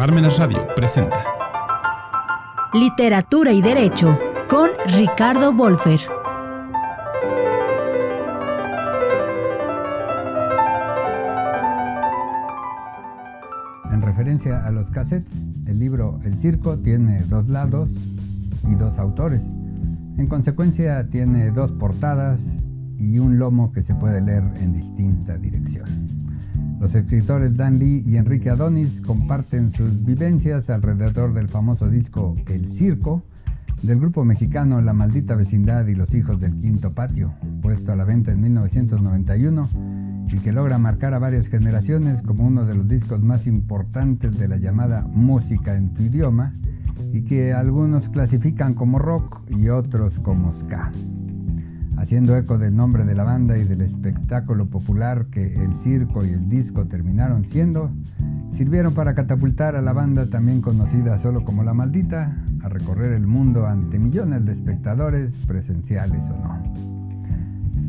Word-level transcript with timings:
Parmenas 0.00 0.38
Radio 0.38 0.66
presenta 0.74 1.18
Literatura 2.72 3.52
y 3.52 3.60
Derecho 3.60 4.18
con 4.48 4.70
Ricardo 4.96 5.52
Wolfer. 5.52 6.00
En 13.92 14.00
referencia 14.00 14.64
a 14.64 14.70
los 14.70 14.90
cassettes, 14.90 15.30
el 15.66 15.78
libro 15.78 16.18
El 16.24 16.40
Circo 16.40 16.78
tiene 16.78 17.20
dos 17.24 17.50
lados 17.50 17.90
y 18.66 18.76
dos 18.76 18.98
autores. 18.98 19.42
En 20.16 20.26
consecuencia 20.28 21.10
tiene 21.10 21.50
dos 21.50 21.72
portadas 21.72 22.40
y 22.96 23.18
un 23.18 23.38
lomo 23.38 23.70
que 23.70 23.82
se 23.82 23.94
puede 23.94 24.22
leer 24.22 24.44
en 24.62 24.72
distinta 24.72 25.36
dirección. 25.36 26.19
Los 26.80 26.94
escritores 26.94 27.58
Dan 27.58 27.78
Lee 27.78 28.02
y 28.06 28.16
Enrique 28.16 28.48
Adonis 28.48 29.02
comparten 29.02 29.70
sus 29.70 30.02
vivencias 30.02 30.70
alrededor 30.70 31.34
del 31.34 31.48
famoso 31.48 31.90
disco 31.90 32.34
El 32.48 32.74
Circo 32.74 33.22
del 33.82 34.00
grupo 34.00 34.24
mexicano 34.24 34.80
La 34.80 34.94
Maldita 34.94 35.34
Vecindad 35.34 35.86
y 35.88 35.94
los 35.94 36.14
Hijos 36.14 36.40
del 36.40 36.56
Quinto 36.56 36.92
Patio, 36.92 37.34
puesto 37.60 37.92
a 37.92 37.96
la 37.96 38.04
venta 38.04 38.32
en 38.32 38.40
1991 38.40 39.68
y 40.32 40.38
que 40.38 40.52
logra 40.52 40.78
marcar 40.78 41.12
a 41.12 41.18
varias 41.18 41.48
generaciones 41.48 42.22
como 42.22 42.46
uno 42.46 42.64
de 42.64 42.74
los 42.74 42.88
discos 42.88 43.22
más 43.22 43.46
importantes 43.46 44.38
de 44.38 44.48
la 44.48 44.56
llamada 44.56 45.02
música 45.02 45.76
en 45.76 45.92
tu 45.92 46.02
idioma 46.02 46.54
y 47.12 47.22
que 47.22 47.52
algunos 47.52 48.08
clasifican 48.08 48.72
como 48.72 48.98
rock 48.98 49.42
y 49.50 49.68
otros 49.68 50.18
como 50.20 50.54
ska 50.54 50.90
haciendo 52.00 52.34
eco 52.34 52.56
del 52.56 52.74
nombre 52.74 53.04
de 53.04 53.14
la 53.14 53.24
banda 53.24 53.58
y 53.58 53.64
del 53.64 53.82
espectáculo 53.82 54.66
popular 54.66 55.26
que 55.26 55.52
el 55.54 55.74
circo 55.82 56.24
y 56.24 56.30
el 56.30 56.48
disco 56.48 56.86
terminaron 56.86 57.44
siendo, 57.44 57.90
sirvieron 58.52 58.94
para 58.94 59.14
catapultar 59.14 59.76
a 59.76 59.82
la 59.82 59.92
banda 59.92 60.26
también 60.26 60.62
conocida 60.62 61.18
solo 61.18 61.44
como 61.44 61.62
La 61.62 61.74
Maldita 61.74 62.34
a 62.62 62.68
recorrer 62.70 63.12
el 63.12 63.26
mundo 63.26 63.66
ante 63.66 63.98
millones 63.98 64.46
de 64.46 64.52
espectadores, 64.52 65.30
presenciales 65.46 66.22
o 66.30 66.36
no. 66.36 66.62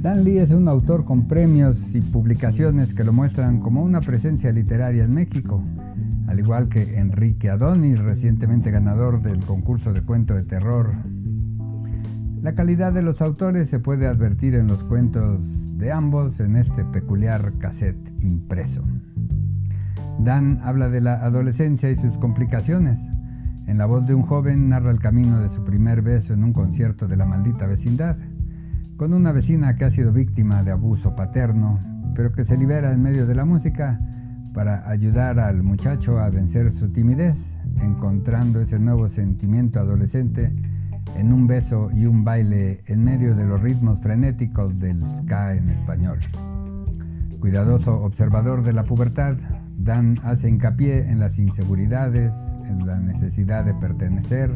Dan 0.00 0.24
Lee 0.24 0.38
es 0.38 0.52
un 0.52 0.68
autor 0.68 1.04
con 1.04 1.28
premios 1.28 1.76
y 1.92 2.00
publicaciones 2.00 2.94
que 2.94 3.04
lo 3.04 3.12
muestran 3.12 3.60
como 3.60 3.82
una 3.82 4.00
presencia 4.00 4.50
literaria 4.52 5.04
en 5.04 5.12
México, 5.12 5.62
al 6.26 6.38
igual 6.38 6.68
que 6.68 6.98
Enrique 6.98 7.50
Adonis, 7.50 7.98
recientemente 7.98 8.70
ganador 8.70 9.20
del 9.20 9.44
concurso 9.44 9.92
de 9.92 10.00
cuento 10.00 10.34
de 10.34 10.44
terror 10.44 10.92
la 12.48 12.54
calidad 12.54 12.94
de 12.94 13.02
los 13.02 13.20
autores 13.20 13.68
se 13.68 13.78
puede 13.78 14.06
advertir 14.06 14.54
en 14.54 14.68
los 14.68 14.82
cuentos 14.82 15.38
de 15.76 15.92
ambos 15.92 16.40
en 16.40 16.56
este 16.56 16.82
peculiar 16.82 17.52
cassette 17.58 18.10
impreso. 18.22 18.82
Dan 20.18 20.58
habla 20.64 20.88
de 20.88 21.02
la 21.02 21.22
adolescencia 21.22 21.90
y 21.90 21.96
sus 21.96 22.16
complicaciones. 22.16 22.98
En 23.66 23.76
la 23.76 23.84
voz 23.84 24.06
de 24.06 24.14
un 24.14 24.22
joven 24.22 24.70
narra 24.70 24.90
el 24.90 24.98
camino 24.98 25.42
de 25.42 25.52
su 25.52 25.62
primer 25.62 26.00
beso 26.00 26.32
en 26.32 26.42
un 26.42 26.54
concierto 26.54 27.06
de 27.06 27.18
la 27.18 27.26
maldita 27.26 27.66
vecindad, 27.66 28.16
con 28.96 29.12
una 29.12 29.30
vecina 29.30 29.76
que 29.76 29.84
ha 29.84 29.90
sido 29.90 30.10
víctima 30.10 30.62
de 30.62 30.70
abuso 30.70 31.14
paterno, 31.14 31.78
pero 32.14 32.32
que 32.32 32.46
se 32.46 32.56
libera 32.56 32.94
en 32.94 33.02
medio 33.02 33.26
de 33.26 33.34
la 33.34 33.44
música 33.44 34.00
para 34.54 34.88
ayudar 34.88 35.38
al 35.38 35.62
muchacho 35.62 36.18
a 36.18 36.30
vencer 36.30 36.72
su 36.72 36.88
timidez, 36.88 37.36
encontrando 37.82 38.58
ese 38.62 38.78
nuevo 38.78 39.10
sentimiento 39.10 39.80
adolescente 39.80 40.50
en 41.18 41.32
un 41.32 41.46
beso 41.46 41.90
y 41.92 42.06
un 42.06 42.24
baile 42.24 42.82
en 42.86 43.02
medio 43.02 43.34
de 43.34 43.44
los 43.44 43.60
ritmos 43.60 44.00
frenéticos 44.00 44.78
del 44.78 45.00
ska 45.18 45.54
en 45.54 45.68
español. 45.70 46.20
Cuidadoso 47.40 48.02
observador 48.02 48.62
de 48.62 48.72
la 48.72 48.84
pubertad, 48.84 49.36
Dan 49.76 50.20
hace 50.24 50.48
hincapié 50.48 51.08
en 51.08 51.20
las 51.20 51.38
inseguridades, 51.38 52.32
en 52.68 52.86
la 52.86 52.98
necesidad 52.98 53.64
de 53.64 53.74
pertenecer, 53.74 54.50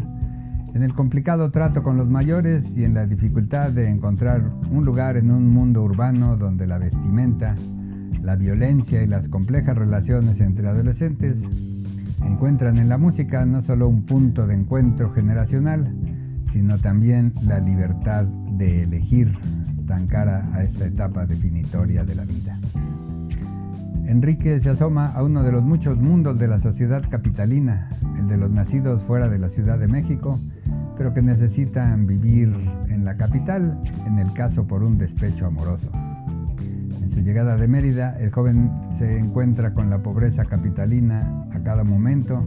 en 0.74 0.82
el 0.82 0.94
complicado 0.94 1.50
trato 1.50 1.82
con 1.82 1.96
los 1.96 2.08
mayores 2.08 2.64
y 2.76 2.84
en 2.84 2.94
la 2.94 3.06
dificultad 3.06 3.70
de 3.70 3.88
encontrar 3.88 4.42
un 4.70 4.84
lugar 4.84 5.16
en 5.16 5.30
un 5.30 5.48
mundo 5.48 5.82
urbano 5.82 6.36
donde 6.36 6.66
la 6.66 6.78
vestimenta, 6.78 7.54
la 8.22 8.36
violencia 8.36 9.02
y 9.02 9.06
las 9.06 9.28
complejas 9.28 9.76
relaciones 9.76 10.40
entre 10.40 10.68
adolescentes 10.68 11.42
encuentran 12.24 12.78
en 12.78 12.88
la 12.88 12.98
música 12.98 13.44
no 13.44 13.64
solo 13.64 13.88
un 13.88 14.02
punto 14.06 14.46
de 14.46 14.54
encuentro 14.54 15.12
generacional, 15.12 15.92
sino 16.52 16.78
también 16.78 17.32
la 17.42 17.58
libertad 17.60 18.24
de 18.24 18.82
elegir 18.82 19.32
tan 19.86 20.06
cara 20.06 20.48
a 20.52 20.62
esta 20.62 20.86
etapa 20.86 21.26
definitoria 21.26 22.04
de 22.04 22.14
la 22.14 22.24
vida. 22.24 22.58
Enrique 24.06 24.60
se 24.60 24.68
asoma 24.68 25.06
a 25.06 25.22
uno 25.22 25.42
de 25.42 25.52
los 25.52 25.62
muchos 25.62 25.96
mundos 25.96 26.38
de 26.38 26.48
la 26.48 26.58
sociedad 26.58 27.02
capitalina, 27.08 27.88
el 28.18 28.28
de 28.28 28.36
los 28.36 28.50
nacidos 28.50 29.02
fuera 29.02 29.28
de 29.28 29.38
la 29.38 29.48
Ciudad 29.48 29.78
de 29.78 29.88
México, 29.88 30.38
pero 30.98 31.14
que 31.14 31.22
necesitan 31.22 32.06
vivir 32.06 32.54
en 32.88 33.04
la 33.04 33.16
capital, 33.16 33.80
en 34.06 34.18
el 34.18 34.32
caso 34.34 34.66
por 34.66 34.82
un 34.82 34.98
despecho 34.98 35.46
amoroso. 35.46 35.90
En 37.02 37.12
su 37.12 37.20
llegada 37.20 37.56
de 37.56 37.66
Mérida, 37.68 38.18
el 38.20 38.30
joven 38.30 38.70
se 38.98 39.18
encuentra 39.18 39.72
con 39.72 39.88
la 39.88 40.02
pobreza 40.02 40.44
capitalina 40.44 41.46
a 41.52 41.60
cada 41.60 41.82
momento 41.82 42.44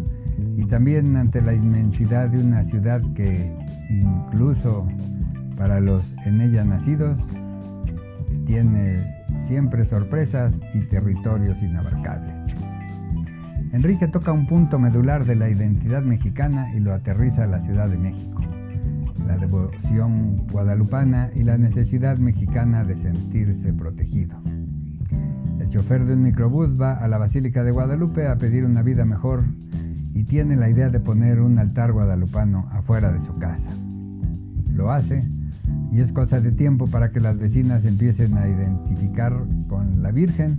y 0.57 0.65
también 0.65 1.15
ante 1.15 1.41
la 1.41 1.53
inmensidad 1.53 2.29
de 2.29 2.43
una 2.43 2.63
ciudad 2.65 3.01
que 3.15 3.64
incluso 3.89 4.87
para 5.57 5.79
los 5.79 6.03
en 6.25 6.41
ella 6.41 6.63
nacidos, 6.63 7.17
tiene 8.45 9.25
siempre 9.43 9.85
sorpresas 9.85 10.53
y 10.73 10.81
territorios 10.81 11.61
inabarcables. 11.61 12.33
Enrique 13.71 14.07
toca 14.07 14.31
un 14.31 14.47
punto 14.47 14.79
medular 14.79 15.25
de 15.25 15.35
la 15.35 15.49
identidad 15.49 16.01
mexicana 16.01 16.73
y 16.73 16.79
lo 16.79 16.93
aterriza 16.93 17.43
a 17.43 17.47
la 17.47 17.61
Ciudad 17.61 17.89
de 17.89 17.97
México, 17.97 18.41
la 19.27 19.37
devoción 19.37 20.37
guadalupana 20.51 21.29
y 21.35 21.43
la 21.43 21.57
necesidad 21.57 22.17
mexicana 22.17 22.85
de 22.85 22.95
sentirse 22.95 23.73
protegido. 23.73 24.37
El 25.59 25.69
chofer 25.69 26.05
de 26.05 26.13
un 26.13 26.23
microbús 26.23 26.79
va 26.79 26.93
a 26.93 27.07
la 27.07 27.17
Basílica 27.17 27.63
de 27.63 27.71
Guadalupe 27.71 28.27
a 28.27 28.37
pedir 28.37 28.65
una 28.65 28.81
vida 28.81 29.03
mejor 29.03 29.43
y 30.15 30.23
tiene 30.23 30.55
la 30.55 30.69
idea 30.69 30.89
de 30.89 31.01
poner 31.01 31.41
un 31.41 31.59
altar 31.59 31.91
guadalupano 31.91 32.69
afuera 32.71 33.11
de 33.11 33.23
su 33.25 33.37
casa. 33.37 33.69
Lo 34.73 34.89
hace 34.91 35.27
y 35.91 35.99
es 35.99 36.13
cosa 36.13 36.39
de 36.39 36.53
tiempo 36.53 36.87
para 36.87 37.11
que 37.11 37.19
las 37.19 37.37
vecinas 37.37 37.83
empiecen 37.85 38.37
a 38.37 38.47
identificar 38.47 39.33
con 39.67 40.01
la 40.01 40.11
Virgen 40.11 40.57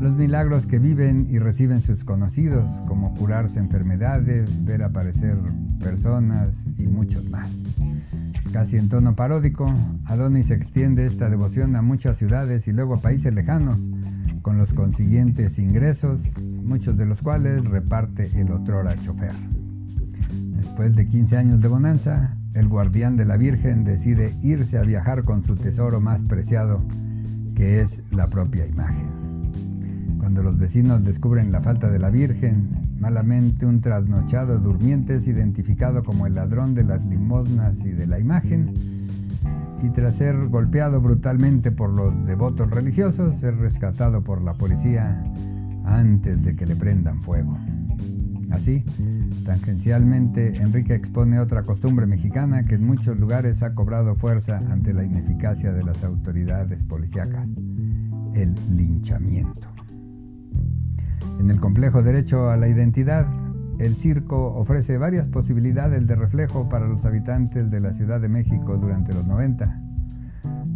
los 0.00 0.12
milagros 0.12 0.66
que 0.66 0.78
viven 0.78 1.26
y 1.30 1.38
reciben 1.38 1.80
sus 1.80 2.04
conocidos, 2.04 2.64
como 2.86 3.14
curarse 3.14 3.58
enfermedades, 3.58 4.48
ver 4.64 4.82
aparecer 4.82 5.36
personas 5.80 6.50
y 6.76 6.86
muchos 6.86 7.28
más. 7.30 7.50
Casi 8.52 8.76
en 8.76 8.90
tono 8.90 9.16
paródico, 9.16 9.72
Adonis 10.04 10.50
extiende 10.50 11.06
esta 11.06 11.30
devoción 11.30 11.74
a 11.76 11.82
muchas 11.82 12.18
ciudades 12.18 12.68
y 12.68 12.72
luego 12.72 12.94
a 12.94 13.00
países 13.00 13.32
lejanos, 13.34 13.78
con 14.42 14.58
los 14.58 14.72
consiguientes 14.72 15.58
ingresos, 15.58 16.20
muchos 16.64 16.96
de 16.96 17.06
los 17.06 17.20
cuales 17.22 17.64
reparte 17.64 18.30
el 18.34 18.50
otrora 18.52 18.96
chofer. 18.96 19.32
Después 20.56 20.94
de 20.94 21.06
15 21.06 21.36
años 21.36 21.60
de 21.60 21.68
bonanza, 21.68 22.36
el 22.54 22.68
guardián 22.68 23.16
de 23.16 23.24
la 23.24 23.36
Virgen 23.36 23.84
decide 23.84 24.34
irse 24.42 24.78
a 24.78 24.82
viajar 24.82 25.24
con 25.24 25.44
su 25.44 25.56
tesoro 25.56 26.00
más 26.00 26.22
preciado, 26.22 26.82
que 27.54 27.80
es 27.80 28.02
la 28.10 28.26
propia 28.26 28.66
imagen. 28.66 30.16
Cuando 30.18 30.42
los 30.42 30.58
vecinos 30.58 31.04
descubren 31.04 31.52
la 31.52 31.60
falta 31.60 31.90
de 31.90 31.98
la 31.98 32.10
Virgen, 32.10 32.68
malamente 33.00 33.64
un 33.66 33.80
trasnochado 33.80 34.58
durmiente 34.58 35.16
es 35.16 35.26
identificado 35.26 36.02
como 36.04 36.26
el 36.26 36.34
ladrón 36.34 36.74
de 36.74 36.84
las 36.84 37.04
limosnas 37.06 37.74
y 37.84 37.90
de 37.90 38.06
la 38.06 38.18
imagen, 38.18 39.07
y 39.82 39.90
tras 39.90 40.16
ser 40.16 40.48
golpeado 40.48 41.00
brutalmente 41.00 41.70
por 41.70 41.90
los 41.90 42.26
devotos 42.26 42.70
religiosos, 42.70 43.42
es 43.42 43.56
rescatado 43.56 44.22
por 44.22 44.42
la 44.42 44.54
policía 44.54 45.22
antes 45.84 46.42
de 46.42 46.56
que 46.56 46.66
le 46.66 46.76
prendan 46.76 47.20
fuego. 47.22 47.56
Así, 48.50 48.82
tangencialmente, 49.44 50.56
Enrique 50.56 50.94
expone 50.94 51.38
otra 51.38 51.62
costumbre 51.62 52.06
mexicana 52.06 52.64
que 52.64 52.76
en 52.76 52.86
muchos 52.86 53.18
lugares 53.18 53.62
ha 53.62 53.74
cobrado 53.74 54.14
fuerza 54.14 54.58
ante 54.70 54.94
la 54.94 55.04
ineficacia 55.04 55.72
de 55.72 55.84
las 55.84 56.02
autoridades 56.02 56.82
policíacas, 56.82 57.46
el 58.34 58.54
linchamiento. 58.70 59.68
En 61.38 61.50
el 61.50 61.60
complejo 61.60 62.02
derecho 62.02 62.50
a 62.50 62.56
la 62.56 62.68
identidad, 62.68 63.26
el 63.78 63.94
circo 63.94 64.54
ofrece 64.54 64.98
varias 64.98 65.28
posibilidades 65.28 66.06
de 66.06 66.16
reflejo 66.16 66.68
para 66.68 66.86
los 66.86 67.04
habitantes 67.04 67.70
de 67.70 67.80
la 67.80 67.92
Ciudad 67.94 68.20
de 68.20 68.28
México 68.28 68.76
durante 68.76 69.14
los 69.14 69.24
90. 69.24 69.80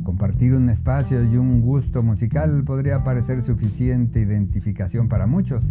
Compartir 0.04 0.54
un 0.54 0.68
espacio 0.68 1.22
y 1.24 1.36
un 1.36 1.60
gusto 1.62 2.02
musical 2.02 2.62
podría 2.64 3.02
parecer 3.02 3.44
suficiente 3.44 4.20
identificación 4.20 5.08
para 5.08 5.26
muchos, 5.26 5.64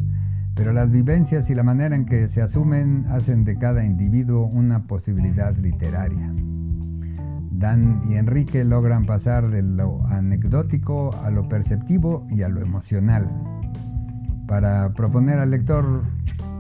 pero 0.56 0.74
las 0.74 0.92
vivencias 0.92 1.50
y 1.50 1.56
la 1.56 1.64
manera 1.64 1.96
en 1.96 2.06
que 2.06 2.28
se 2.28 2.42
asumen 2.42 3.06
hacen 3.10 3.46
de 3.46 3.58
cada 3.58 3.86
individuo 3.86 4.46
una 4.48 4.84
posibilidad 4.84 5.56
literaria. 5.56 6.34
Dan 7.52 8.02
y 8.10 8.16
Enrique 8.16 8.66
logran 8.66 9.06
pasar 9.06 9.50
de 9.50 9.62
lo 9.62 10.06
anecdótico 10.08 11.12
a 11.24 11.30
lo 11.30 11.48
perceptivo 11.48 12.28
y 12.30 12.42
a 12.42 12.50
lo 12.50 12.60
emocional, 12.62 13.30
para 14.48 14.94
proponer 14.94 15.40
al 15.40 15.52
lector 15.52 16.04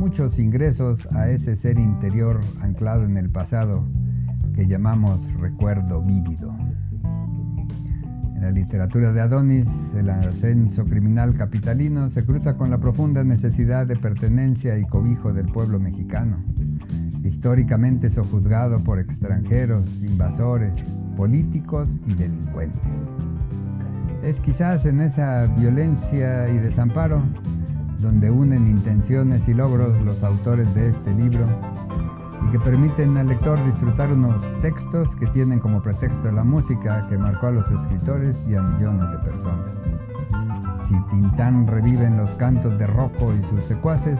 muchos 0.02 0.40
ingresos 0.40 1.08
a 1.12 1.30
ese 1.30 1.56
ser 1.56 1.78
interior 1.78 2.40
anclado 2.62 3.04
en 3.04 3.18
el 3.18 3.30
pasado 3.30 3.86
que 4.56 4.66
llamamos 4.66 5.32
recuerdo 5.36 6.02
vívido. 6.02 6.52
En 8.36 8.42
la 8.42 8.50
literatura 8.50 9.14
de 9.14 9.22
Adonis, 9.22 9.68
el 9.96 10.10
ascenso 10.10 10.86
criminal 10.86 11.36
capitalino 11.36 12.10
se 12.10 12.26
cruza 12.26 12.58
con 12.58 12.72
la 12.72 12.80
profunda 12.80 13.24
necesidad 13.24 13.86
de 13.86 13.96
pertenencia 13.96 14.76
y 14.76 14.86
cobijo 14.86 15.34
del 15.34 15.46
pueblo 15.46 15.80
mexicano, 15.80 16.38
históricamente 17.24 18.10
sojuzgado 18.10 18.84
por 18.84 18.98
extranjeros, 18.98 19.88
invasores, 20.02 20.74
políticos 21.16 21.88
y 22.08 22.16
delincuentes. 22.16 22.90
Es 24.24 24.40
quizás 24.40 24.84
en 24.88 25.02
esa 25.02 25.46
violencia 25.46 26.50
y 26.50 26.58
desamparo 26.58 27.22
donde 28.02 28.32
unen 28.32 28.68
intenciones 28.68 29.48
y 29.48 29.54
logros 29.54 30.00
los 30.02 30.24
autores 30.24 30.74
de 30.74 30.90
este 30.90 31.14
libro 31.14 31.46
y 32.48 32.52
que 32.52 32.60
permiten 32.60 33.16
al 33.18 33.28
lector 33.28 33.64
disfrutar 33.64 34.12
unos 34.12 34.44
textos 34.62 35.16
que 35.18 35.28
tienen 35.28 35.60
como 35.60 35.82
pretexto 35.82 36.32
la 36.32 36.44
música 36.44 37.06
que 37.08 37.18
marcó 37.18 37.48
a 37.48 37.52
los 37.52 37.70
escritores 37.70 38.36
y 38.50 38.56
a 38.56 38.62
millones 38.64 39.12
de 39.12 39.18
personas. 39.20 39.66
Si 40.88 40.96
Tintán 41.12 41.68
revive 41.68 42.06
en 42.06 42.18
los 42.18 42.32
cantos 42.32 42.78
de 42.80 42.88
Rocco 42.88 43.34
y 43.34 43.48
sus 43.50 43.64
secuaces, 43.66 44.20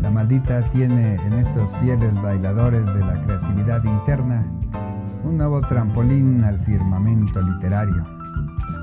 la 0.00 0.10
maldita 0.10 0.62
tiene 0.70 1.16
en 1.16 1.32
estos 1.34 1.70
fieles 1.78 2.14
bailadores 2.22 2.86
de 2.86 3.00
la 3.00 3.20
creatividad 3.24 3.82
interna 3.84 4.46
un 5.24 5.38
nuevo 5.38 5.60
trampolín 5.62 6.44
al 6.44 6.60
firmamento 6.60 7.42
literario, 7.42 8.04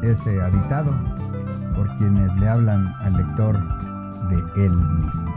ese 0.04 0.42
habitado 0.42 0.94
por 1.76 1.88
quienes 1.98 2.36
le 2.36 2.50
hablan 2.50 2.94
al 3.02 3.14
lector 3.16 3.58
de 4.30 4.66
él 4.66 4.72
mismo. 4.72 5.34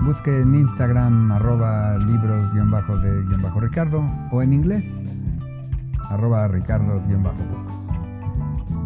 Busque 0.00 0.40
en 0.40 0.54
Instagram 0.54 1.32
arroba 1.32 1.96
libros-de-ricardo 1.98 4.04
o 4.30 4.42
en 4.42 4.52
inglés 4.52 4.84
arroba 6.10 6.46
ricardo-books. 6.48 7.72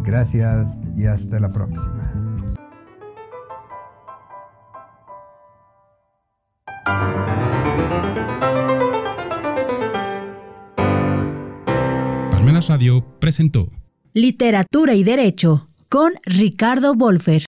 Gracias 0.03 0.67
y 0.95 1.05
hasta 1.05 1.39
la 1.39 1.51
próxima. 1.51 2.13
Palmenas 12.31 12.69
Radio 12.69 13.03
presentó 13.19 13.67
Literatura 14.13 14.95
y 14.95 15.03
Derecho 15.03 15.67
con 15.87 16.13
Ricardo 16.25 16.95
Wolfer. 16.95 17.37